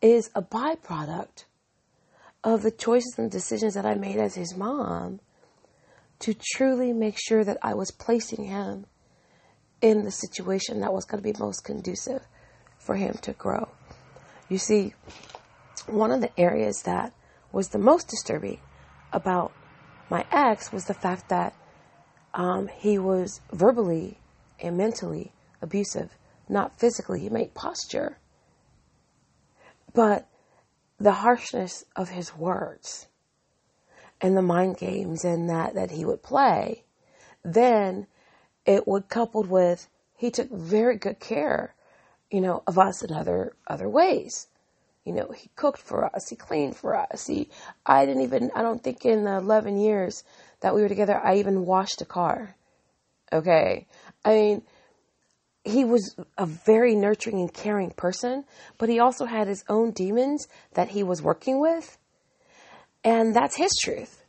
is 0.00 0.30
a 0.34 0.42
byproduct 0.42 1.44
of 2.42 2.62
the 2.62 2.70
choices 2.70 3.14
and 3.18 3.30
decisions 3.30 3.74
that 3.74 3.86
I 3.86 3.94
made 3.94 4.18
as 4.18 4.34
his 4.34 4.56
mom 4.56 5.20
to 6.24 6.32
truly 6.32 6.90
make 6.90 7.18
sure 7.18 7.44
that 7.44 7.58
I 7.60 7.74
was 7.74 7.90
placing 7.90 8.44
him 8.44 8.86
in 9.82 10.04
the 10.04 10.10
situation 10.10 10.80
that 10.80 10.90
was 10.90 11.04
going 11.04 11.22
to 11.22 11.32
be 11.32 11.38
most 11.38 11.64
conducive 11.64 12.26
for 12.78 12.94
him 12.94 13.12
to 13.20 13.34
grow. 13.34 13.68
You 14.48 14.56
see, 14.56 14.94
one 15.86 16.10
of 16.10 16.22
the 16.22 16.40
areas 16.40 16.80
that 16.86 17.12
was 17.52 17.68
the 17.68 17.78
most 17.78 18.08
disturbing 18.08 18.58
about 19.12 19.52
my 20.08 20.24
ex 20.32 20.72
was 20.72 20.86
the 20.86 20.94
fact 20.94 21.28
that 21.28 21.54
um, 22.32 22.68
he 22.68 22.98
was 22.98 23.42
verbally 23.52 24.18
and 24.58 24.78
mentally 24.78 25.30
abusive, 25.60 26.16
not 26.48 26.80
physically. 26.80 27.20
He 27.20 27.28
made 27.28 27.52
posture. 27.52 28.16
But 29.92 30.26
the 30.98 31.12
harshness 31.12 31.84
of 31.94 32.08
his 32.08 32.34
words 32.34 33.08
and 34.24 34.38
the 34.38 34.42
mind 34.42 34.78
games 34.78 35.22
and 35.22 35.50
that, 35.50 35.74
that 35.74 35.90
he 35.90 36.02
would 36.02 36.22
play, 36.22 36.82
then 37.44 38.06
it 38.64 38.88
would 38.88 39.06
coupled 39.10 39.50
with 39.50 39.86
he 40.16 40.30
took 40.30 40.50
very 40.50 40.96
good 40.96 41.20
care, 41.20 41.74
you 42.30 42.40
know, 42.40 42.62
of 42.66 42.78
us 42.78 43.02
in 43.02 43.12
other 43.12 43.54
other 43.66 43.86
ways. 43.86 44.48
You 45.04 45.12
know, 45.12 45.30
he 45.36 45.50
cooked 45.56 45.78
for 45.78 46.06
us, 46.06 46.30
he 46.30 46.36
cleaned 46.36 46.74
for 46.74 46.96
us. 46.96 47.26
He 47.26 47.50
I 47.84 48.06
didn't 48.06 48.22
even 48.22 48.50
I 48.54 48.62
don't 48.62 48.82
think 48.82 49.04
in 49.04 49.24
the 49.24 49.36
eleven 49.36 49.78
years 49.78 50.24
that 50.60 50.74
we 50.74 50.80
were 50.80 50.88
together, 50.88 51.20
I 51.22 51.36
even 51.36 51.66
washed 51.66 52.00
a 52.00 52.06
car. 52.06 52.56
Okay. 53.30 53.86
I 54.24 54.30
mean, 54.30 54.62
he 55.64 55.84
was 55.84 56.16
a 56.38 56.46
very 56.46 56.94
nurturing 56.94 57.40
and 57.40 57.52
caring 57.52 57.90
person, 57.90 58.46
but 58.78 58.88
he 58.88 59.00
also 59.00 59.26
had 59.26 59.48
his 59.48 59.64
own 59.68 59.90
demons 59.90 60.48
that 60.72 60.88
he 60.88 61.02
was 61.02 61.20
working 61.20 61.60
with. 61.60 61.98
And 63.04 63.36
that's 63.36 63.56
his 63.56 63.70
truth. 63.82 64.24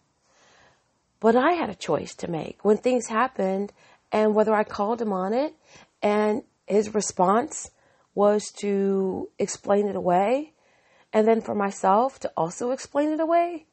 But 1.22 1.36
I 1.36 1.54
had 1.54 1.70
a 1.70 1.76
choice 1.76 2.14
to 2.16 2.30
make 2.30 2.64
when 2.64 2.78
things 2.78 3.08
happened 3.08 3.72
and 4.12 4.36
whether 4.36 4.54
I 4.54 4.64
called 4.64 5.02
him 5.02 5.14
on 5.14 5.34
it. 5.34 5.56
And 6.02 6.44
his 6.68 6.94
response 6.94 7.72
was 8.14 8.52
to 8.58 9.30
explain 9.40 9.88
it 9.88 9.96
away. 9.96 10.54
And 11.14 11.28
then 11.28 11.42
for 11.42 11.56
myself 11.56 12.20
to 12.20 12.32
also 12.36 12.72
explain 12.72 13.10
it 13.10 13.20
away. 13.22 13.66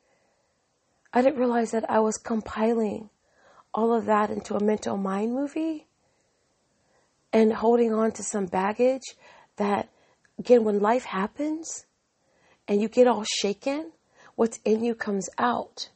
I 1.13 1.21
didn't 1.21 1.41
realize 1.41 1.73
that 1.73 1.91
I 1.91 1.99
was 1.99 2.17
compiling 2.17 3.11
all 3.75 3.93
of 3.93 4.07
that 4.07 4.31
into 4.31 4.55
a 4.55 4.63
mental 4.63 4.97
mind 4.97 5.35
movie 5.35 5.89
and 7.33 7.53
holding 7.53 7.93
on 7.93 8.13
to 8.13 8.23
some 8.23 8.47
baggage 8.47 9.17
that, 9.57 9.89
again, 10.39 10.65
when 10.65 10.81
life 10.81 11.05
happens 11.05 11.87
and 12.69 12.81
you 12.81 12.89
get 12.89 13.07
all 13.07 13.25
shaken, 13.41 13.93
what's 14.35 14.61
in 14.65 14.85
you 14.85 14.95
comes 14.95 15.29
out. 15.39 15.91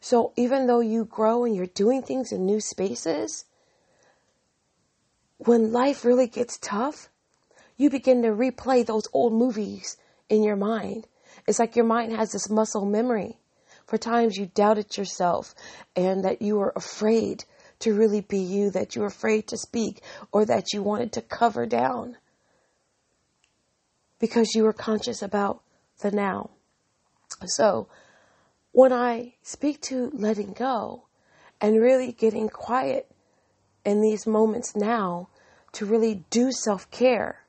So 0.00 0.32
even 0.36 0.66
though 0.66 0.80
you 0.80 1.04
grow 1.04 1.44
and 1.44 1.56
you're 1.56 1.66
doing 1.66 2.02
things 2.02 2.32
in 2.32 2.44
new 2.44 2.60
spaces, 2.60 3.44
when 5.38 5.72
life 5.72 6.04
really 6.04 6.26
gets 6.26 6.58
tough, 6.58 7.08
you 7.76 7.90
begin 7.90 8.22
to 8.22 8.28
replay 8.28 8.84
those 8.84 9.08
old 9.12 9.32
movies 9.32 9.96
in 10.28 10.42
your 10.42 10.56
mind. 10.56 11.06
It's 11.46 11.58
like 11.58 11.76
your 11.76 11.84
mind 11.84 12.12
has 12.12 12.32
this 12.32 12.48
muscle 12.48 12.84
memory 12.84 13.38
for 13.86 13.98
times 13.98 14.36
you 14.36 14.46
doubted 14.46 14.96
yourself 14.96 15.54
and 15.94 16.24
that 16.24 16.40
you 16.40 16.56
were 16.56 16.72
afraid 16.76 17.44
to 17.80 17.92
really 17.92 18.20
be 18.20 18.38
you, 18.38 18.70
that 18.70 18.94
you 18.94 19.02
were 19.02 19.08
afraid 19.08 19.46
to 19.48 19.58
speak, 19.58 20.02
or 20.32 20.44
that 20.44 20.72
you 20.72 20.82
wanted 20.82 21.12
to 21.12 21.20
cover 21.20 21.66
down 21.66 22.16
because 24.18 24.54
you 24.54 24.62
were 24.62 24.72
conscious 24.72 25.20
about 25.20 25.62
the 26.00 26.10
now. 26.10 26.50
So, 27.46 27.88
when 28.72 28.92
I 28.92 29.34
speak 29.42 29.80
to 29.82 30.10
letting 30.12 30.52
go 30.52 31.04
and 31.60 31.80
really 31.80 32.12
getting 32.12 32.48
quiet 32.48 33.10
in 33.84 34.00
these 34.00 34.26
moments 34.26 34.74
now 34.74 35.28
to 35.72 35.86
really 35.86 36.24
do 36.30 36.50
self 36.50 36.90
care, 36.90 37.44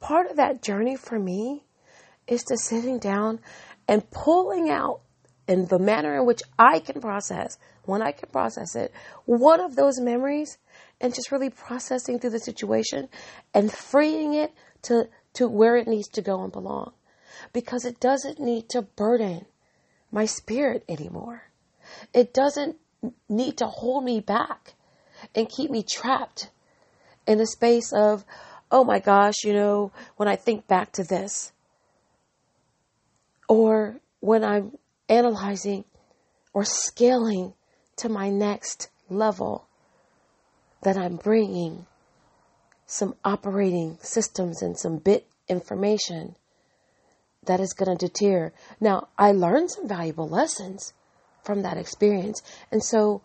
part 0.00 0.30
of 0.30 0.36
that 0.36 0.62
journey 0.62 0.96
for 0.96 1.18
me 1.18 1.64
is 2.26 2.42
to 2.44 2.56
sitting 2.56 2.98
down 2.98 3.40
and 3.86 4.08
pulling 4.10 4.70
out 4.70 5.00
and 5.46 5.68
the 5.68 5.78
manner 5.78 6.16
in 6.16 6.26
which 6.26 6.40
I 6.58 6.78
can 6.78 7.00
process, 7.00 7.58
when 7.84 8.02
I 8.02 8.12
can 8.12 8.30
process 8.30 8.74
it, 8.74 8.92
one 9.26 9.60
of 9.60 9.76
those 9.76 10.00
memories 10.00 10.58
and 11.00 11.14
just 11.14 11.30
really 11.30 11.50
processing 11.50 12.18
through 12.18 12.30
the 12.30 12.40
situation 12.40 13.08
and 13.52 13.70
freeing 13.70 14.34
it 14.34 14.52
to, 14.82 15.08
to 15.34 15.48
where 15.48 15.76
it 15.76 15.86
needs 15.86 16.08
to 16.08 16.22
go 16.22 16.42
and 16.42 16.52
belong. 16.52 16.92
Because 17.52 17.84
it 17.84 18.00
doesn't 18.00 18.40
need 18.40 18.68
to 18.70 18.82
burden 18.82 19.46
my 20.10 20.26
spirit 20.26 20.84
anymore. 20.88 21.42
It 22.12 22.32
doesn't 22.32 22.76
need 23.28 23.58
to 23.58 23.66
hold 23.66 24.04
me 24.04 24.20
back 24.20 24.74
and 25.34 25.48
keep 25.48 25.70
me 25.70 25.82
trapped 25.82 26.50
in 27.26 27.40
a 27.40 27.46
space 27.46 27.92
of, 27.92 28.24
oh 28.70 28.84
my 28.84 28.98
gosh, 28.98 29.44
you 29.44 29.52
know, 29.52 29.92
when 30.16 30.28
I 30.28 30.36
think 30.36 30.66
back 30.66 30.92
to 30.92 31.04
this, 31.04 31.52
or 33.48 34.00
when 34.20 34.44
I'm 34.44 34.78
analyzing 35.08 35.84
or 36.52 36.64
scaling 36.64 37.54
to 37.96 38.08
my 38.08 38.30
next 38.30 38.88
level, 39.08 39.66
that 40.82 40.96
I'm 40.96 41.16
bringing 41.16 41.86
some 42.86 43.14
operating 43.24 43.98
systems 44.02 44.62
and 44.62 44.78
some 44.78 44.98
bit 44.98 45.26
information 45.48 46.36
that 47.46 47.60
is 47.60 47.72
going 47.72 47.96
to 47.96 48.06
deter. 48.06 48.52
Now, 48.80 49.08
I 49.18 49.32
learned 49.32 49.70
some 49.70 49.88
valuable 49.88 50.28
lessons 50.28 50.92
from 51.42 51.62
that 51.62 51.76
experience. 51.76 52.42
And 52.70 52.82
so, 52.82 53.22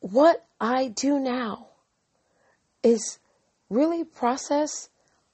what 0.00 0.46
I 0.60 0.88
do 0.88 1.18
now 1.18 1.68
is 2.82 3.18
really 3.68 4.04
process 4.04 4.88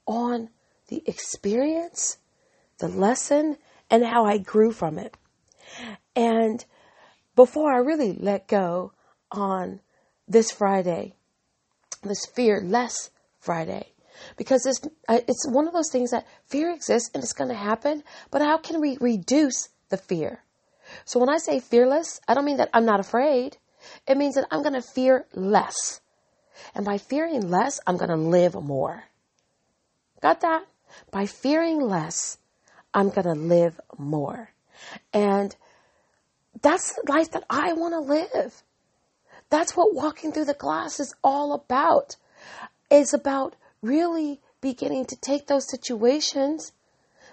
on 0.05 0.49
the 0.87 1.03
experience, 1.05 2.17
the 2.79 2.87
lesson, 2.87 3.57
and 3.89 4.03
how 4.03 4.25
I 4.25 4.37
grew 4.37 4.71
from 4.71 4.97
it. 4.99 5.15
And 6.15 6.63
before 7.35 7.73
I 7.73 7.77
really 7.77 8.13
let 8.13 8.47
go 8.47 8.93
on 9.31 9.81
this 10.27 10.51
Friday, 10.51 11.15
this 12.03 12.25
fear 12.25 12.61
less 12.63 13.09
Friday, 13.39 13.93
because 14.37 14.65
it's 14.65 14.81
uh, 15.07 15.19
it's 15.27 15.47
one 15.49 15.67
of 15.67 15.73
those 15.73 15.91
things 15.91 16.11
that 16.11 16.27
fear 16.45 16.71
exists 16.71 17.09
and 17.13 17.23
it's 17.23 17.33
going 17.33 17.49
to 17.49 17.55
happen. 17.55 18.03
But 18.31 18.41
how 18.41 18.57
can 18.57 18.81
we 18.81 18.97
reduce 18.99 19.69
the 19.89 19.97
fear? 19.97 20.43
So 21.03 21.19
when 21.19 21.29
I 21.29 21.37
say 21.37 21.59
fearless, 21.59 22.19
I 22.27 22.33
don't 22.33 22.45
mean 22.45 22.57
that 22.57 22.69
I'm 22.73 22.85
not 22.85 22.99
afraid. 22.99 23.57
It 24.07 24.17
means 24.17 24.35
that 24.35 24.47
I'm 24.51 24.61
going 24.61 24.73
to 24.73 24.81
fear 24.81 25.25
less. 25.33 26.01
And 26.73 26.85
by 26.85 26.97
fearing 26.97 27.49
less, 27.49 27.79
I'm 27.85 27.97
going 27.97 28.09
to 28.09 28.15
live 28.15 28.55
more. 28.55 29.03
Got 30.21 30.41
that? 30.41 30.65
By 31.11 31.25
fearing 31.25 31.81
less, 31.81 32.37
I'm 32.93 33.09
going 33.09 33.27
to 33.27 33.33
live 33.33 33.79
more. 33.97 34.49
And 35.13 35.55
that's 36.61 36.93
the 36.93 37.11
life 37.11 37.31
that 37.31 37.43
I 37.49 37.73
want 37.73 37.93
to 37.93 37.99
live. 37.99 38.63
That's 39.49 39.75
what 39.75 39.93
walking 39.93 40.31
through 40.31 40.45
the 40.45 40.53
glass 40.53 40.99
is 40.99 41.13
all 41.23 41.53
about. 41.53 42.15
It's 42.89 43.13
about 43.13 43.55
really 43.85 44.41
beginning 44.61 45.05
to 45.05 45.15
take 45.15 45.47
those 45.47 45.69
situations 45.69 46.71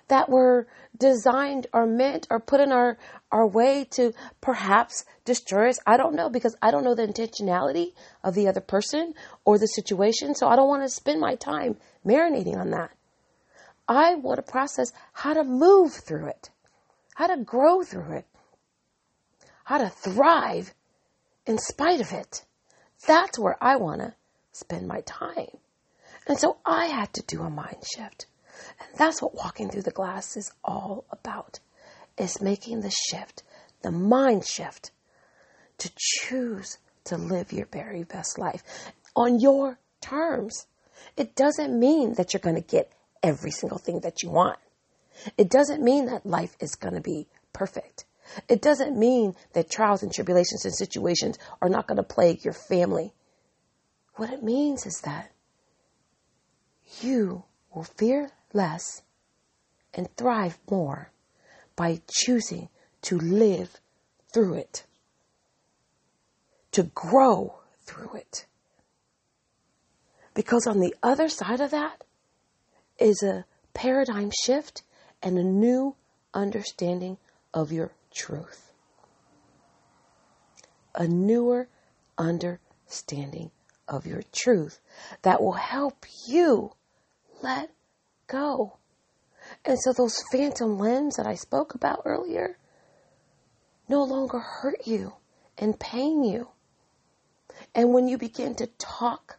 that 0.09 0.29
were 0.29 0.67
designed 0.99 1.67
or 1.73 1.87
meant 1.87 2.27
or 2.31 2.39
put 2.39 2.61
in 2.61 2.73
our, 2.73 2.99
our 3.31 3.47
way 3.47 3.87
to 3.93 4.13
perhaps 4.41 5.05
destroy 5.25 5.71
us. 5.71 5.79
I 5.87 5.97
don't 5.97 6.15
know 6.15 6.29
because 6.29 6.57
I 6.61 6.71
don't 6.71 6.85
know 6.85 6.95
the 6.95 7.07
intentionality 7.07 7.93
of 8.23 8.35
the 8.35 8.49
other 8.49 8.61
person 8.61 9.15
or 9.45 9.59
the 9.59 9.67
situation. 9.67 10.35
So 10.35 10.49
I 10.49 10.57
don't 10.57 10.69
want 10.69 10.83
to 10.83 10.89
spend 10.89 11.21
my 11.21 11.37
time 11.37 11.77
marinating 12.07 12.57
on 12.57 12.71
that. 12.71 12.91
I 13.89 14.15
want 14.17 14.37
to 14.45 14.51
process 14.51 14.93
how 15.13 15.35
to 15.35 15.45
move 15.45 15.93
through 15.93 16.27
it, 16.27 16.51
how 17.15 17.29
to 17.29 17.43
grow 17.43 17.83
through 17.83 18.13
it, 18.19 18.27
how 19.65 19.79
to 19.79 19.89
thrive 19.89 20.75
in 21.47 21.59
spite 21.59 22.01
of 22.01 22.13
it. 22.13 22.45
That's 23.07 23.39
where 23.39 23.57
I 23.61 23.77
want 23.77 24.01
to 24.01 24.15
spend 24.53 24.87
my 24.87 25.01
time. 25.01 25.59
And 26.27 26.39
so 26.39 26.59
I 26.65 26.87
had 26.87 27.13
to 27.15 27.23
do 27.23 27.43
a 27.43 27.51
mind 27.51 27.83
shift. 27.95 28.27
And 28.81 28.99
that's 28.99 29.21
what 29.21 29.35
walking 29.35 29.71
through 29.71 29.83
the 29.83 29.91
glass 29.91 30.37
is 30.37 30.53
all 30.65 31.05
about. 31.11 31.61
Is 32.19 32.43
making 32.43 32.81
the 32.81 32.91
shift, 32.91 33.43
the 33.83 33.91
mind 33.91 34.45
shift 34.45 34.91
to 35.79 35.91
choose 35.97 36.79
to 37.05 37.17
live 37.17 37.53
your 37.53 37.67
very 37.67 38.05
best 38.05 38.39
life 38.39 38.63
on 39.17 39.41
your 39.41 39.79
terms. 40.01 40.67
It 41.17 41.35
doesn't 41.35 41.79
mean 41.79 42.15
that 42.15 42.33
you're 42.33 42.41
going 42.41 42.57
to 42.57 42.61
get 42.61 42.93
every 43.23 43.51
single 43.51 43.79
thing 43.79 44.01
that 44.01 44.23
you 44.23 44.31
want. 44.31 44.59
It 45.37 45.51
doesn't 45.51 45.83
mean 45.83 46.07
that 46.07 46.27
life 46.27 46.57
is 46.61 46.75
going 46.75 46.95
to 46.95 47.01
be 47.01 47.27
perfect. 47.53 48.05
It 48.49 48.63
doesn't 48.63 48.97
mean 48.97 49.35
that 49.55 49.71
trials 49.71 50.03
and 50.03 50.13
tribulations 50.13 50.65
and 50.65 50.75
situations 50.75 51.39
are 51.61 51.69
not 51.69 51.87
going 51.87 51.97
to 51.97 52.03
plague 52.03 52.45
your 52.45 52.55
family. 52.55 53.13
What 54.15 54.31
it 54.31 54.43
means 54.43 54.87
is 54.87 55.01
that 55.05 55.32
you 57.01 57.45
will 57.75 57.85
fear 57.85 58.31
less 58.53 59.03
and 59.95 60.15
thrive 60.17 60.59
more 60.71 61.11
by 61.77 62.01
choosing 62.09 62.69
to 63.03 63.19
live 63.19 63.81
through 64.33 64.55
it, 64.55 64.85
to 66.73 66.85
grow 66.85 67.59
through 67.85 68.15
it. 68.15 68.47
Because 70.35 70.67
on 70.67 70.81
the 70.81 70.95
other 71.03 71.29
side 71.29 71.61
of 71.61 71.71
that 71.71 72.05
is 72.99 73.23
a 73.23 73.45
paradigm 73.75 74.31
shift 74.45 74.83
and 75.23 75.39
a 75.39 75.43
new 75.43 75.95
understanding 76.33 77.19
of 77.53 77.73
your 77.73 77.93
truth. 78.15 78.73
A 80.95 81.07
newer 81.07 81.69
understanding 82.19 83.51
of 83.89 84.07
your 84.07 84.23
truth 84.33 84.81
that 85.23 85.43
will 85.43 85.53
help 85.53 86.07
you 86.27 86.73
let 87.43 87.71
go. 88.27 88.79
And 89.65 89.79
so 89.81 89.93
those 89.93 90.23
phantom 90.33 90.79
limbs 90.79 91.17
that 91.17 91.27
I 91.27 91.35
spoke 91.35 91.75
about 91.75 92.03
earlier 92.05 92.59
no 93.89 94.03
longer 94.05 94.39
hurt 94.39 94.87
you 94.87 95.15
and 95.59 95.79
pain 95.79 96.25
you. 96.25 96.49
And 97.75 97.93
when 97.93 98.09
you 98.09 98.19
begin 98.19 98.55
to 98.57 98.67
talk 98.79 99.39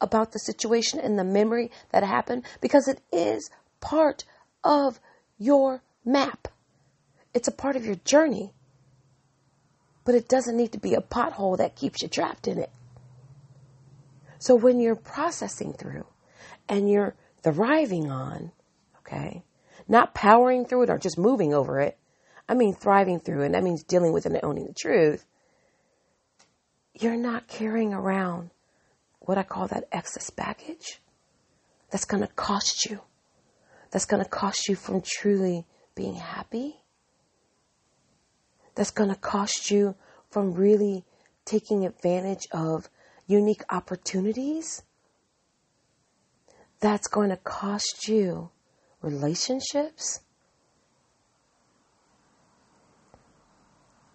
about 0.00 0.32
the 0.32 0.38
situation 0.38 1.00
and 1.00 1.18
the 1.18 1.24
memory 1.24 1.70
that 1.90 2.02
happened, 2.02 2.44
because 2.60 2.88
it 2.88 3.00
is 3.12 3.50
part 3.80 4.24
of 4.62 5.00
your 5.38 5.82
map, 6.04 6.48
it's 7.34 7.48
a 7.48 7.52
part 7.52 7.76
of 7.76 7.84
your 7.84 7.96
journey. 7.96 8.52
But 10.04 10.14
it 10.14 10.28
doesn't 10.28 10.56
need 10.56 10.72
to 10.72 10.78
be 10.78 10.94
a 10.94 11.00
pothole 11.00 11.58
that 11.58 11.76
keeps 11.76 12.02
you 12.02 12.08
trapped 12.08 12.48
in 12.48 12.58
it. 12.58 12.70
So 14.38 14.54
when 14.54 14.80
you're 14.80 14.96
processing 14.96 15.74
through 15.74 16.06
and 16.68 16.90
you're 16.90 17.14
thriving 17.42 18.10
on, 18.10 18.52
okay, 18.98 19.42
not 19.88 20.14
powering 20.14 20.64
through 20.64 20.84
it 20.84 20.90
or 20.90 20.98
just 20.98 21.18
moving 21.18 21.54
over 21.54 21.80
it. 21.80 21.98
I 22.48 22.54
mean, 22.54 22.74
thriving 22.74 23.20
through 23.20 23.42
and 23.42 23.54
That 23.54 23.62
means 23.62 23.84
dealing 23.84 24.12
with 24.12 24.26
it 24.26 24.32
and 24.32 24.40
owning 24.42 24.66
the 24.66 24.74
truth. 24.74 25.24
You're 26.94 27.16
not 27.16 27.48
carrying 27.48 27.94
around 27.94 28.50
what 29.20 29.38
I 29.38 29.42
call 29.42 29.68
that 29.68 29.84
excess 29.92 30.30
baggage. 30.30 31.00
That's 31.90 32.04
going 32.04 32.22
to 32.22 32.32
cost 32.34 32.86
you. 32.86 33.00
That's 33.90 34.04
going 34.04 34.22
to 34.22 34.28
cost 34.28 34.68
you 34.68 34.76
from 34.76 35.02
truly 35.04 35.66
being 35.94 36.14
happy. 36.14 36.76
That's 38.74 38.90
going 38.90 39.10
to 39.10 39.16
cost 39.16 39.70
you 39.70 39.94
from 40.30 40.54
really 40.54 41.04
taking 41.44 41.84
advantage 41.84 42.46
of 42.52 42.88
unique 43.26 43.62
opportunities 43.70 44.82
that's 46.80 47.08
going 47.08 47.30
to 47.30 47.36
cost 47.36 48.08
you 48.08 48.50
relationships. 49.02 50.20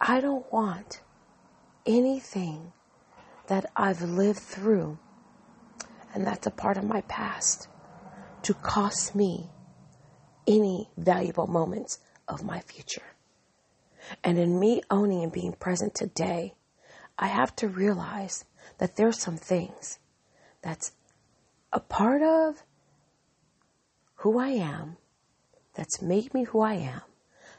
I 0.02 0.20
don't 0.20 0.52
want 0.52 1.02
anything 1.86 2.74
that 3.48 3.72
I've 3.76 4.02
lived 4.02 4.40
through, 4.40 4.98
and 6.14 6.26
that's 6.26 6.48
a 6.48 6.52
part 6.52 6.78
of 6.78 6.84
my 6.84 7.02
past, 7.02 7.68
to 8.44 8.54
cost 8.54 9.16
me 9.16 9.50
any 10.48 10.90
valuable 10.98 11.48
moments 11.48 12.00
of 12.28 12.44
my 12.44 12.60
future. 12.60 13.02
And 14.24 14.38
in 14.38 14.60
me 14.60 14.82
owning 14.92 15.24
and 15.24 15.32
being 15.32 15.54
present 15.54 15.96
today, 15.96 16.54
I 17.18 17.28
have 17.28 17.56
to 17.58 17.68
realize 17.68 18.46
that 18.78 18.96
there's 18.96 19.20
some 19.20 19.38
things 19.38 20.00
that's 20.62 20.92
a 21.76 21.80
part 21.82 22.24
of 22.24 22.64
who 24.16 24.40
I 24.40 24.48
am 24.48 24.96
that's 25.76 26.02
made 26.02 26.34
me 26.34 26.46
who 26.46 26.62
I 26.62 26.76
am 26.76 27.02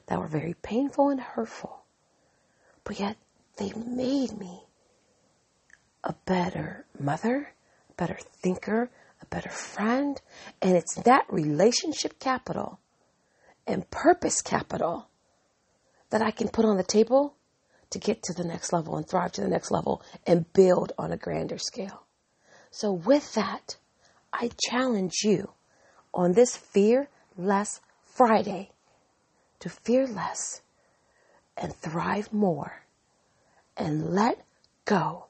that 0.07 0.18
were 0.18 0.26
very 0.26 0.55
painful 0.55 1.11
and 1.11 1.20
hurtful, 1.20 1.83
but 2.83 2.98
yet 2.98 3.18
they 3.59 3.74
made 3.74 4.33
me 4.33 4.62
a 6.02 6.14
better 6.24 6.87
mother, 6.98 7.52
a 7.90 7.92
better 7.92 8.16
thinker, 8.42 8.90
a 9.20 9.26
better 9.26 9.50
friend, 9.50 10.18
and 10.62 10.79
it's 10.79 10.94
that 10.94 11.26
relationship 11.29 12.18
capital 12.18 12.81
and 13.66 13.90
purpose 13.90 14.40
capital 14.40 15.09
that 16.09 16.22
I 16.22 16.31
can 16.31 16.48
put 16.48 16.64
on 16.64 16.79
the 16.79 16.83
table 16.83 17.35
to 17.90 17.98
get 17.98 18.22
to 18.22 18.33
the 18.33 18.44
next 18.44 18.72
level 18.72 18.96
and 18.96 19.07
thrive 19.07 19.33
to 19.33 19.42
the 19.42 19.48
next 19.48 19.70
level 19.70 20.00
and 20.26 20.50
build 20.55 20.92
on 20.96 21.12
a 21.12 21.18
grander 21.18 21.59
scale. 21.59 22.05
So 22.70 22.94
with 22.94 23.35
that, 23.35 23.76
I 24.38 24.51
challenge 24.68 25.22
you 25.25 25.53
on 26.12 26.35
this 26.35 26.59
Fear 26.59 27.09
Less 27.38 27.81
Friday 28.05 28.70
to 29.61 29.70
fear 29.70 30.07
less 30.07 30.61
and 31.57 31.75
thrive 31.75 32.31
more 32.35 32.83
and 33.79 34.11
let 34.11 34.44
go 34.85 35.29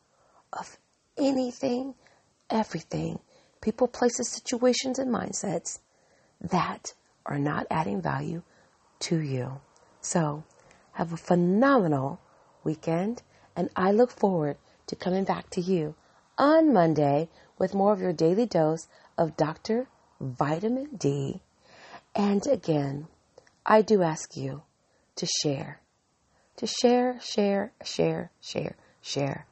of 0.52 0.76
anything, 1.16 1.94
everything, 2.50 3.20
people, 3.60 3.86
places, 3.86 4.28
situations, 4.28 4.98
and 4.98 5.14
mindsets 5.14 5.78
that 6.40 6.92
are 7.26 7.38
not 7.38 7.68
adding 7.70 8.02
value 8.02 8.42
to 9.00 9.20
you. 9.20 9.60
So, 10.00 10.42
have 10.94 11.12
a 11.12 11.16
phenomenal 11.16 12.20
weekend, 12.64 13.22
and 13.54 13.70
I 13.76 13.92
look 13.92 14.10
forward 14.10 14.56
to 14.88 14.96
coming 14.96 15.22
back 15.22 15.48
to 15.50 15.60
you 15.60 15.94
on 16.38 16.72
Monday 16.72 17.28
with 17.58 17.74
more 17.74 17.92
of 17.92 18.00
your 18.00 18.12
daily 18.12 18.46
dose 18.46 18.88
of 19.16 19.36
Dr. 19.36 19.88
Vitamin 20.20 20.96
D. 20.96 21.40
And 22.14 22.46
again, 22.46 23.08
I 23.64 23.82
do 23.82 24.02
ask 24.02 24.36
you 24.36 24.62
to 25.16 25.26
share, 25.26 25.80
to 26.56 26.66
share, 26.66 27.18
share, 27.20 27.72
share, 27.84 28.30
share, 28.40 28.76
share. 29.00 29.46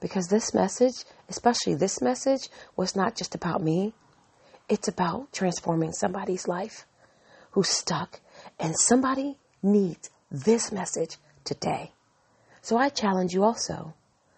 Because 0.00 0.28
this 0.28 0.54
message, 0.54 1.04
especially 1.28 1.74
this 1.74 2.00
message, 2.00 2.48
was 2.76 2.94
not 2.94 3.16
just 3.16 3.34
about 3.34 3.62
me. 3.62 3.94
It's 4.68 4.88
about 4.88 5.32
transforming 5.32 5.92
somebody's 5.92 6.46
life 6.48 6.86
who's 7.52 7.70
stuck, 7.70 8.20
and 8.58 8.74
somebody 8.76 9.38
needs 9.62 10.10
this 10.30 10.70
message 10.70 11.16
today. 11.44 11.92
So 12.60 12.76
I 12.76 12.90
challenge 12.90 13.32
you 13.32 13.44
also 13.44 13.94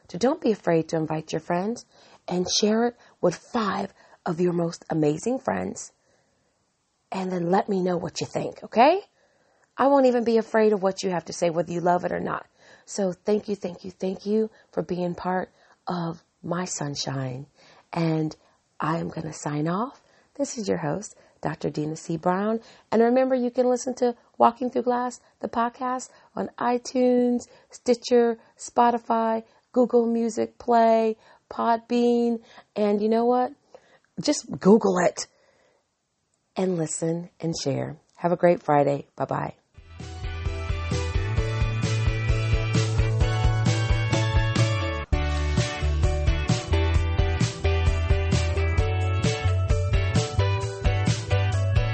to 0.08 0.18
don't 0.18 0.40
be 0.40 0.52
afraid 0.52 0.88
to 0.88 0.96
invite 0.96 1.32
your 1.32 1.40
friends 1.40 1.84
and 2.26 2.46
share 2.60 2.86
it 2.86 2.96
with 3.20 3.36
five 3.36 3.92
of 4.26 4.40
your 4.40 4.52
most 4.52 4.84
amazing 4.90 5.38
friends. 5.38 5.92
And 7.10 7.32
then 7.32 7.50
let 7.50 7.68
me 7.68 7.82
know 7.82 7.96
what 7.96 8.20
you 8.20 8.26
think, 8.26 8.62
okay? 8.64 9.00
I 9.76 9.86
won't 9.86 10.06
even 10.06 10.24
be 10.24 10.36
afraid 10.36 10.72
of 10.72 10.82
what 10.82 11.02
you 11.02 11.10
have 11.10 11.24
to 11.26 11.32
say, 11.32 11.50
whether 11.50 11.72
you 11.72 11.80
love 11.80 12.04
it 12.04 12.12
or 12.12 12.20
not. 12.20 12.46
So 12.84 13.12
thank 13.12 13.48
you, 13.48 13.54
thank 13.54 13.84
you, 13.84 13.90
thank 13.90 14.26
you 14.26 14.50
for 14.72 14.82
being 14.82 15.14
part 15.14 15.50
of 15.86 16.22
my 16.42 16.64
sunshine. 16.64 17.46
And 17.92 18.34
I 18.80 18.98
am 18.98 19.08
going 19.08 19.26
to 19.26 19.32
sign 19.32 19.68
off. 19.68 20.02
This 20.36 20.58
is 20.58 20.68
your 20.68 20.78
host, 20.78 21.16
Dr. 21.40 21.70
Dina 21.70 21.96
C. 21.96 22.16
Brown. 22.16 22.60
And 22.92 23.02
remember, 23.02 23.34
you 23.34 23.50
can 23.50 23.68
listen 23.68 23.94
to 23.96 24.14
Walking 24.36 24.70
Through 24.70 24.82
Glass, 24.82 25.20
the 25.40 25.48
podcast, 25.48 26.10
on 26.34 26.50
iTunes, 26.58 27.48
Stitcher, 27.70 28.38
Spotify, 28.56 29.44
Google 29.78 30.06
Music 30.06 30.58
Play, 30.58 31.16
Podbean. 31.48 32.40
And 32.74 33.00
you 33.00 33.08
know 33.08 33.26
what? 33.26 33.52
Just 34.20 34.50
Google 34.58 34.98
it 34.98 35.28
and 36.56 36.76
listen 36.76 37.30
and 37.38 37.54
share. 37.62 37.96
Have 38.16 38.32
a 38.32 38.36
great 38.36 38.60
Friday. 38.60 39.06
Bye 39.14 39.26
bye. 39.26 39.57